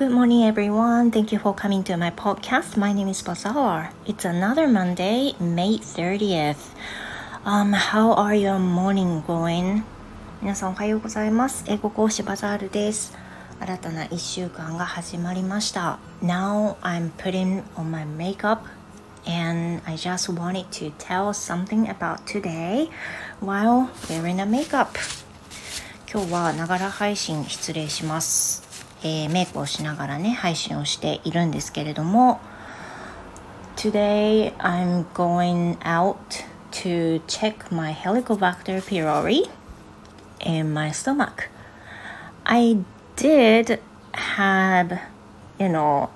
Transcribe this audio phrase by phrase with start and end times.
[0.00, 1.10] Good morning, everyone.
[1.10, 2.78] Thank you for coming to my podcast.
[2.78, 3.92] My name is Bazaar.
[4.06, 6.72] It's another Monday, May 30th.
[7.44, 9.82] Um, how are your morning going?
[10.40, 11.66] 皆さんおはようございます。
[11.68, 13.12] 英語講師バザールです。
[13.60, 15.98] 新たな1週間が始まりました。
[16.22, 18.60] Now I'm putting on my makeup
[19.26, 22.88] and I just wanted to tell something about today
[23.42, 24.98] while wearing a makeup.
[26.10, 28.69] 今日はながら配信失礼します。
[29.03, 32.39] えー、メイクをしながらね配信をしているんですけれども
[33.75, 39.49] Today I'm going out to check my Helicobacter pylori
[40.39, 41.49] in my stomach
[42.45, 42.77] I
[43.15, 43.79] did
[44.13, 44.99] have
[45.59, 46.09] you know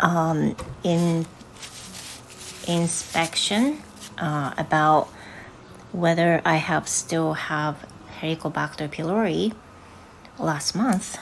[0.00, 1.26] um in
[2.66, 3.78] inspection
[4.18, 5.08] uh, about
[5.92, 7.86] whether I have still have
[8.20, 9.52] Helicobacter pylori
[10.40, 11.18] last month,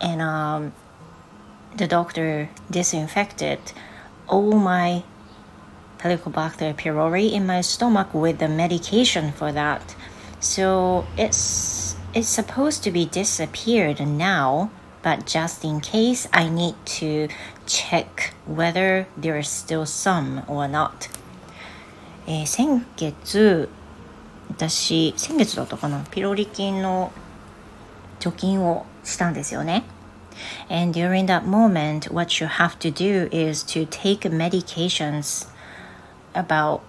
[0.00, 0.72] and um,
[1.76, 3.58] the doctor disinfected
[4.28, 5.04] all my
[5.98, 9.94] Helicobacter pylori in my stomach with the medication for that.
[10.40, 14.70] So it's it's supposed to be disappeared now,
[15.02, 17.28] but just in case, I need to
[17.66, 21.08] check whether there is still some or not.
[22.26, 23.68] えー、先月
[24.48, 27.10] 私先月だったかなピロリ菌の
[28.20, 29.84] 貯金をしたんですよね。
[30.68, 35.48] And during that moment, what you have to do is to take medications
[36.34, 36.80] about,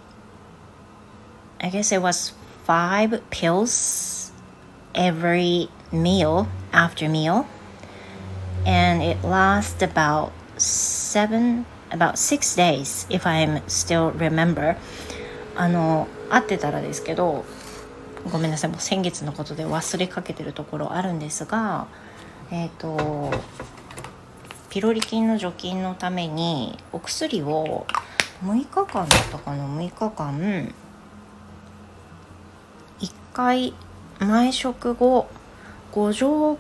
[1.60, 2.34] I guess it was
[2.66, 4.32] five pills
[4.96, 7.46] every meal after meal.
[8.66, 14.78] And it lasts about seven, about six days, if I'm still remember.
[15.56, 17.46] あの、合ってたらですけど、
[18.31, 21.87] ごめんなさいもう先月のことで忘れかけてるところあるんですが
[22.51, 23.31] えっ、ー、と
[24.71, 27.87] ピロリ菌の除菌のためにお薬を
[28.45, 30.75] 6日間だったかな？6日間
[33.01, 33.75] 1回
[34.21, 35.29] 毎食後
[35.93, 36.59] 5錠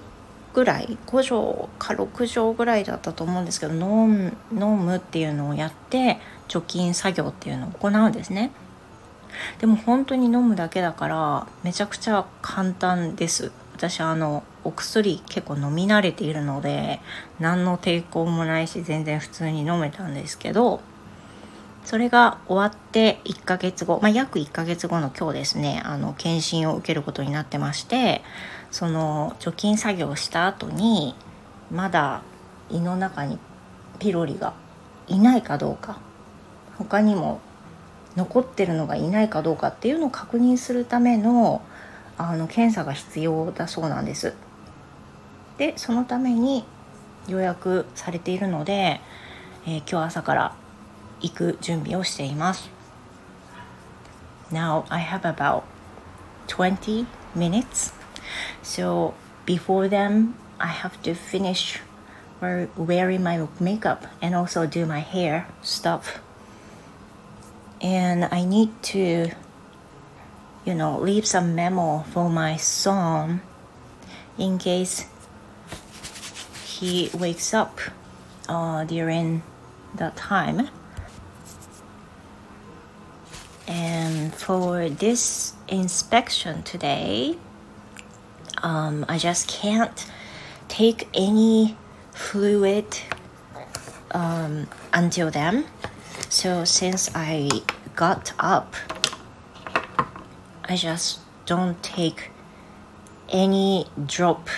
[0.55, 8.51] ぐらい5錠か6錠ぐらいだったと思うんですけど飲む飲むっていうのをやって除菌作業っていうのを行うんですね。
[9.61, 13.53] でも本当に飲むだけだからめちゃくちゃ簡単です。
[13.75, 16.99] 私あのお薬結構飲み慣れているので
[17.39, 20.81] 何の抵抗もないし全然普通に飲めたんですけど
[21.85, 28.23] それが終わって1ヶ月後、まあ、約1ヶ月後の今日ですねあの検診を受けることになってまして
[28.73, 31.15] その除菌作業をした後に
[31.71, 32.23] まだ
[32.69, 33.39] 胃の中に
[34.01, 34.55] ピロリが
[35.07, 36.01] いないかどうか
[36.77, 37.41] 他にも
[38.19, 41.63] 残ってるのがいないかどうかっていうのを確認するための
[42.17, 44.35] あの検査が必要だそうなんです。
[45.57, 46.65] でそのために
[47.29, 49.01] 予約されているので、
[49.67, 50.55] えー、今日朝から
[51.21, 52.71] 行く準備をしています。
[54.51, 55.63] Now I have about
[56.49, 57.95] 20 minutes.
[58.65, 59.15] So
[59.47, 61.81] before then, I have to finish
[62.41, 66.21] wearing my makeup and also do my hair stuff.
[67.81, 69.31] And I need to,
[70.65, 73.43] you know, leave some memo for my son
[74.37, 75.07] in case
[76.67, 77.81] he wakes up
[78.49, 79.43] uh, during
[79.95, 80.69] that time.
[83.67, 87.37] And for this inspection today,
[88.63, 90.07] um, I just can't
[90.69, 91.77] take any
[92.13, 92.87] fluid
[94.13, 95.67] um, until then
[96.29, 97.49] so since I
[97.97, 98.75] got up,
[100.65, 102.31] I just don't take
[103.31, 104.49] any drop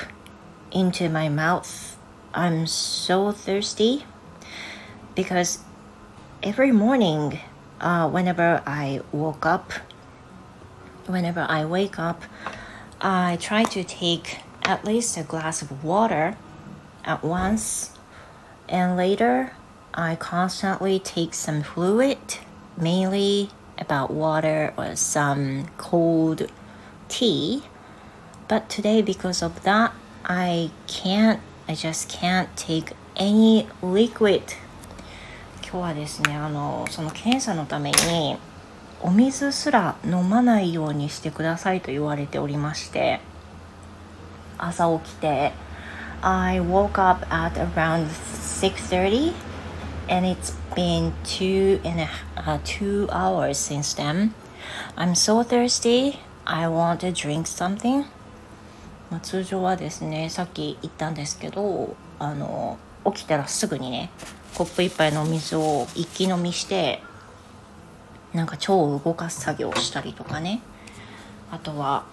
[0.72, 1.96] into my mouth.
[2.34, 4.04] I'm so thirsty
[5.14, 5.58] because
[6.42, 7.38] every morning,
[7.80, 9.72] uh, whenever I woke up,
[11.06, 12.22] whenever I wake up,
[13.00, 16.36] I try to take at least a glass of water
[17.04, 17.96] at once,
[18.68, 19.52] and later
[19.93, 22.17] I constantly take some fluid,
[22.77, 26.51] mainly about water or some cold
[27.07, 27.63] tea.
[28.47, 29.93] But today, because of that,
[30.23, 34.57] I can't, I just can't take any liquid.
[35.61, 38.37] 今日はですね、あの、その検査のために、
[39.01, 43.21] お水すら飲まないようにしてくださいと言われておりまして、
[44.57, 45.53] 朝起きて、
[46.21, 49.48] I woke up at around 6:30
[50.10, 54.34] and it's been two and a, uh, two hours since then.
[54.96, 56.18] I'm so thirsty.
[56.44, 58.04] I want to drink something,
[59.10, 64.10] まあ、通常はですねさっき言ったんですけどあの起きたらすぐにね
[64.54, 67.02] コップ1杯の水を一気飲みして
[68.34, 70.60] なんか腸を動かす作業をしたりとかね
[71.50, 72.04] あとは、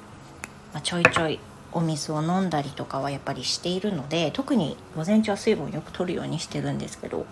[0.74, 1.40] まあ、ちょいちょい
[1.72, 7.26] お水を飲んだりとかはやっぱりしているので特に午前中は水分をよく取るようにしてるんですけど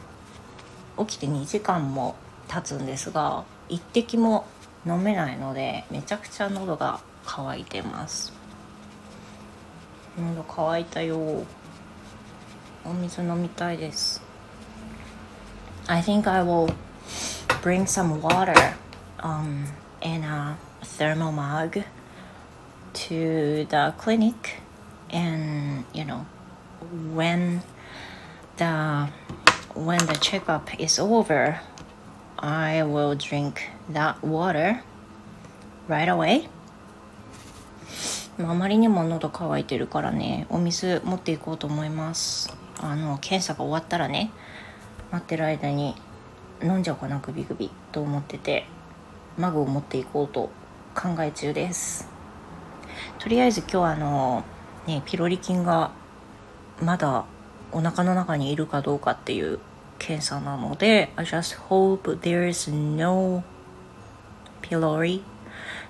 [0.98, 2.16] 起きて2時間も
[2.48, 4.46] 経つんですが一滴も
[4.86, 8.34] 飲めないのでめちゃくちゃ喉が渇いてます
[10.18, 11.44] 喉乾いたよ
[12.86, 14.22] お水飲みたいです
[15.88, 16.74] I think I will
[17.62, 18.54] bring some water
[19.20, 19.66] um,
[20.02, 21.84] in a thermal mug
[22.94, 24.62] to the clinic
[25.12, 26.26] and you know
[27.14, 27.62] when
[28.58, 29.08] the
[29.76, 31.60] when the checkup is over
[32.38, 34.82] I will drink that water
[35.88, 36.50] right away.
[38.38, 42.54] あまりにも喉乾いてるからねお水持っていこうと思います。
[42.80, 44.32] あの検査が終わったらね
[45.12, 45.96] 待ってる間に
[46.62, 48.66] 飲んじゃおうかなグビグビと思ってて
[49.38, 50.50] マグを持っていこうと
[50.94, 52.10] 考え中です。
[53.20, 54.44] とりあえず今日はあの
[54.88, 55.92] ねピロリ菌が
[56.82, 57.26] まだ
[57.73, 59.59] お腹の中にいるかどうかっていう
[59.99, 63.43] 検査なので I just hope there's no
[64.63, 65.23] pylori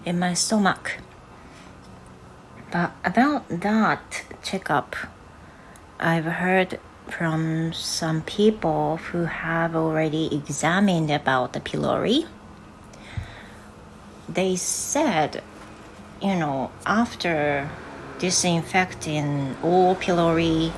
[0.04, 1.00] in my stomach
[2.70, 3.98] but about that
[4.42, 4.96] checkup
[5.98, 6.78] I've heard
[7.08, 12.26] from some people who have already examined about the pylori
[14.32, 15.42] they said
[16.20, 17.68] you know, after
[18.18, 20.72] disinfecting all pylori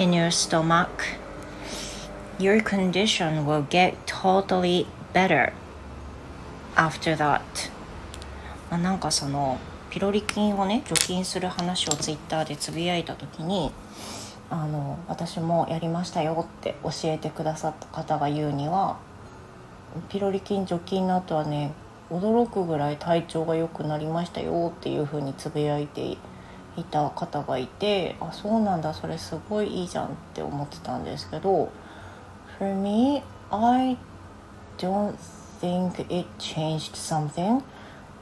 [0.00, 1.18] in your stomach,
[2.38, 5.52] your condition will get totally better
[6.74, 7.70] after that.
[8.70, 9.58] まあ、なんかその
[9.90, 13.72] ピロリ菌をね除菌する話をツイッターでつぶやいた時に
[14.48, 18.96] あの私もやりましたよって教えてくださった方が言うには
[20.08, 21.72] ピロリ菌除菌の後はね
[22.10, 26.16] 驚くぐらい体調が良くなりましたよっていう風につぶやいて
[26.76, 31.70] いた方がいてあそうなんだそれすごいいいじゃんって思ってたんですけど
[32.58, 33.96] For me, I
[34.78, 35.14] don't
[35.60, 37.62] think it changed something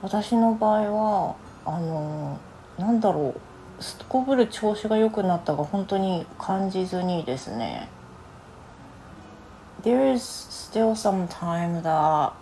[0.02, 2.38] 私の場合はあの
[2.78, 3.34] なんだろ
[3.78, 7.88] うすっこぶる調子が良くなったが本当に感じずにですね
[9.82, 12.32] There is still some time that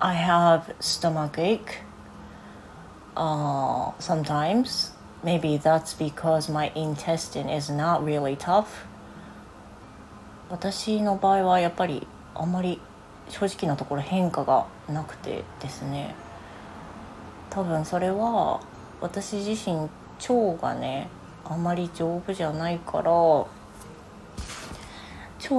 [0.00, 1.84] I have stomach ache
[3.16, 4.91] uh, sometimes.
[5.24, 8.86] Maybe that's because my intestine is not really tough.
[10.50, 12.80] 私の場合はやっぱりあんまり
[13.28, 16.14] 正直なところ変化がなくてですね
[17.48, 18.60] 多分それは
[19.00, 19.88] 私自身
[20.18, 21.08] 腸がね
[21.44, 23.48] あんまり丈夫じゃないから腸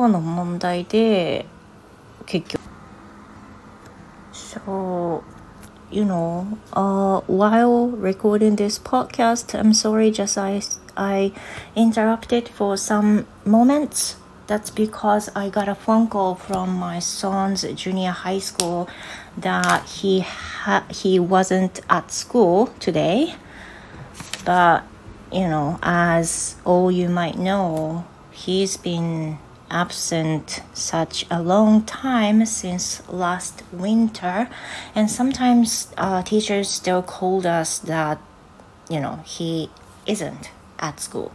[0.07, 1.45] の問題で
[2.25, 2.62] 結局
[5.93, 10.61] you know, uh, while recording this podcast, I'm sorry, just I,
[10.97, 11.31] I
[11.75, 14.15] interrupted for some moments.
[14.47, 18.89] That's because I got a phone call from my son's junior high school
[19.37, 23.35] that he ha- he wasn't at school today.
[24.43, 24.83] But
[25.31, 29.37] you know, as all you might know, he's been
[29.73, 34.47] absent such a long time since last winter,
[34.95, 38.19] and sometimes uh, teachers still called us that,
[38.89, 39.69] you know, he
[40.05, 41.31] isn't at school.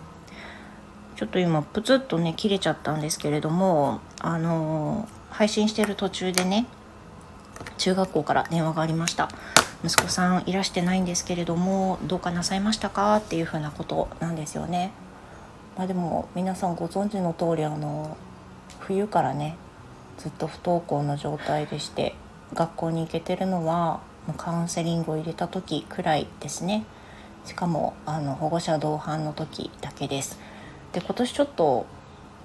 [1.16, 6.66] ちょっと今プツッとね切れちゃったんですけれどもあの配信してる途中でね
[7.76, 9.28] 中学校から電話がありました。
[9.84, 13.16] 息子さんいらしてないんですけれどもどうかなさいましたか？
[13.16, 14.92] っていうふうなことなんですよね。
[15.76, 18.16] まあでも皆さんご存知の通りあの
[18.88, 19.58] 冬からね
[20.16, 22.14] ずっと不登校の状態でして
[22.54, 24.00] 学校に行けてるのは
[24.38, 26.84] カウンセリングを入れた時くらいですね。
[27.44, 30.38] しかもあの保護者同伴の時だけです。
[30.92, 31.86] で今年ちょっと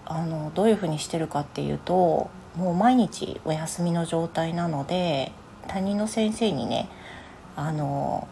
[0.05, 5.31] あのどういうふうにしてるかっていうともう毎日お休みの状態なので
[5.67, 6.89] 担任の先生にね
[7.55, 8.27] あの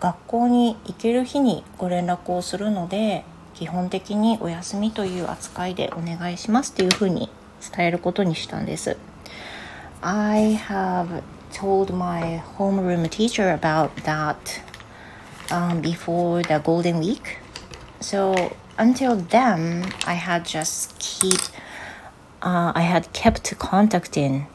[0.00, 3.24] 学校に行ける日にご連絡をするので
[3.56, 7.30] 基本的にお休みという扱いでお願いしますっていうふうに
[7.74, 8.98] 伝えることにしたんです。
[10.02, 11.22] I have
[11.52, 14.36] told my homeroom teacher about that
[15.48, 17.38] um, before the golden week.
[18.00, 21.40] So until then, I had just keep
[22.42, 24.46] uh, I had kept contacting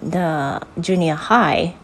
[0.00, 1.74] the junior high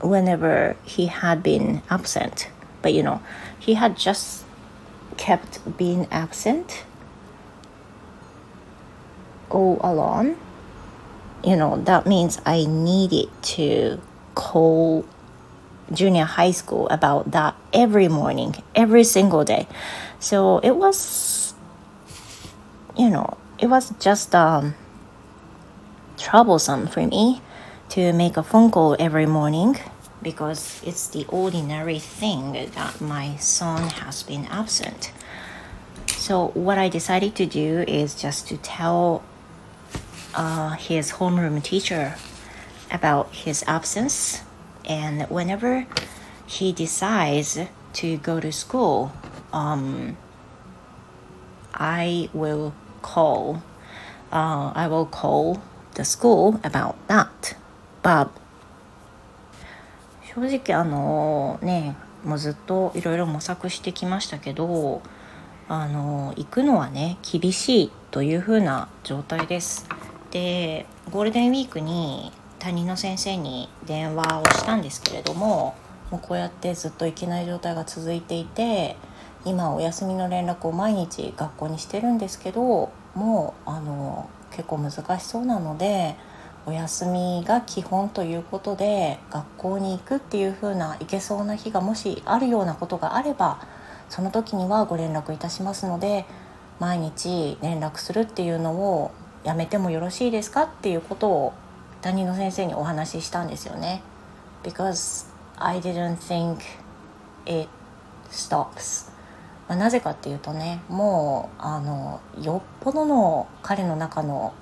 [0.00, 2.48] whenever he had been absent.
[2.84, 3.22] But you know
[3.58, 4.44] he had just
[5.16, 6.84] kept being absent.
[9.48, 10.36] All along.
[11.42, 14.00] You know that means i needed to
[14.34, 15.04] call
[15.92, 19.66] junior high school about that every morning every single day.
[20.20, 21.54] So it was
[22.96, 24.74] you know it was just um
[26.18, 27.40] troublesome for me
[27.96, 29.78] to make a phone call every morning
[30.24, 35.12] because it's the ordinary thing that my son has been absent.
[36.08, 39.22] So, what I decided to do is just to tell
[40.34, 42.16] uh, his homeroom teacher
[42.90, 44.42] about his absence,
[44.86, 45.86] and whenever
[46.46, 47.58] he decides
[47.92, 49.12] to go to school,
[49.52, 50.16] um,
[51.74, 53.62] I will call.
[54.32, 55.62] Uh, I will call
[55.94, 57.54] the school about that.
[58.02, 58.30] But
[60.34, 65.02] 正直あのねもうずっといろいろ模索してきましたけど
[65.68, 69.86] あの行くのはね厳しいというふうな状態です。
[70.30, 75.76] でゴールデンウィークに担任の先生に電話をしたんですけれども
[76.10, 78.96] もうこうやってずっと行けない状態が続いていて
[79.44, 86.16] 今お休みの連絡を毎日学校にしてるんですけどもうあの結構難しそうなので
[86.66, 93.60] お休みが基本ということで学校に行くっていう風な行けそうな日がもしあるようなことがあれば
[94.08, 96.24] その時にはご連絡いたしますので
[96.80, 99.10] 毎日連絡するっていうのを
[99.44, 101.52] やめてもよろしいですかっていうことを
[102.00, 104.02] 担任の先生にお話ししたんですよね。
[104.62, 106.58] Because I didn't think
[107.46, 107.68] it
[108.30, 109.12] stops.
[109.68, 114.52] まあ、なぜかっていうとねもうあのよっぽどの彼の中の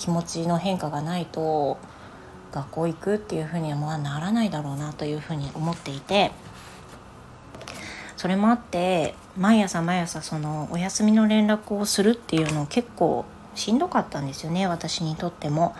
[0.00, 1.78] 気持ちの変化がないと
[2.52, 6.32] 学校行くっていうふうにはまあならないだろうなというふうに思っていて
[8.16, 15.76] それもあって毎朝毎朝そのお休みの連絡をするっていうのを結構しんどかったんですよね私にとっても、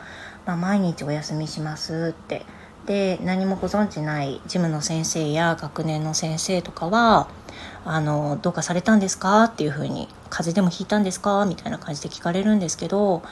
[0.46, 2.44] まあ、毎日お休みしますって
[2.86, 7.28] で何もご存じないジムの先生や学年の先生とかは
[7.84, 13.22] 「あのどうかされたんですか?」っていうふうに「風邪でもひいたんですか?」みたいな感じで聞かれるんですけど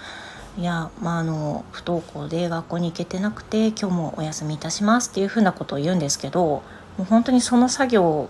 [0.59, 6.63] いや、まあ、あの不登校で学校に行けてなくて今日もお休みいたしますっていうふうなことを言うんですけども
[7.01, 8.29] う本当にその作業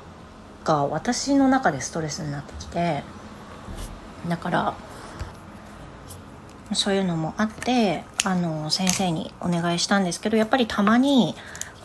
[0.65, 3.03] が私の中でストレスになってきて
[4.29, 4.75] だから
[6.75, 11.35] そういうのもあってあの先生にお願いしたんですけどやっぱりたまに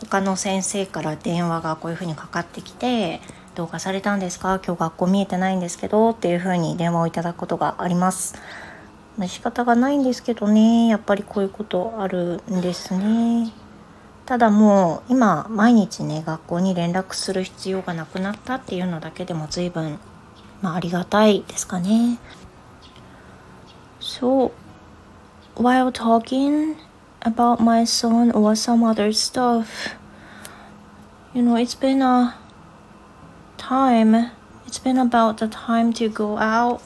[0.00, 3.22] 他の先生から電話がこういうふうにかかってきて
[3.56, 4.60] 「どうかされたんですか？
[4.62, 8.34] 今日学校見えてないんですけど」っていうふうに電話をいただくことがあります。
[9.16, 13.52] まあ、仕方がないんですけどねやっぱりこういうことあるんですね
[14.26, 19.98] ただもう今毎日ね学校に連絡する必要がなくなったっていうのだけでも随分
[20.62, 22.18] まあありがたいですかね
[24.00, 24.50] So
[25.56, 26.76] while talking
[27.20, 29.96] about my son or some other stuff
[31.34, 32.36] you know it's been a
[33.58, 34.32] time
[34.66, 36.80] it's been about the time to go out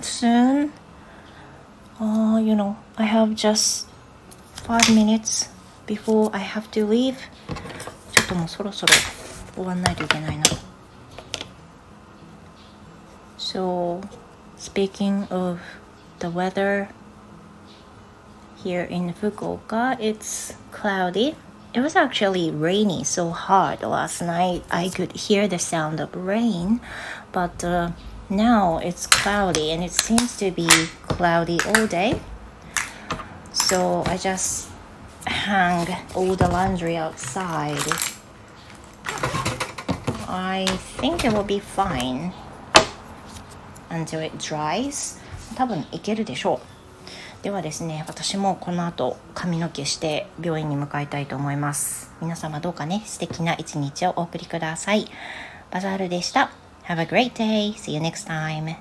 [0.00, 0.72] soon
[1.99, 3.87] uh, you know, I have just
[4.53, 5.49] five minutes
[5.85, 7.17] before I have to leave.
[8.11, 8.93] ちょっともうそろそろ
[9.55, 10.43] 終わんないといけないな。
[13.37, 14.01] So,
[14.57, 15.59] speaking of
[16.19, 16.89] the weather
[18.63, 21.35] here in Fukuoka, it's cloudy.
[21.73, 24.63] It was actually rainy so hard last night.
[24.71, 26.79] I could hear the sound of rain,
[27.31, 27.91] but uh,
[28.30, 30.68] now it's cloudy and it seems to be
[31.08, 32.20] cloudy all day.
[33.52, 34.68] So I just
[35.26, 37.76] hang all the laundry outside.
[40.28, 40.64] I
[41.00, 42.32] think it will be fine
[43.90, 45.18] until it dries.
[45.56, 47.42] 多分いけるでしょう。
[47.42, 52.12] ではですね、私もこの後髪の毛して病院に向かいたいと思います。
[52.20, 55.06] 皆様どうかね、素敵な一日をお送りください。
[55.70, 56.59] バザールでした。
[56.90, 57.72] Have a great day.
[57.76, 58.74] See you next time.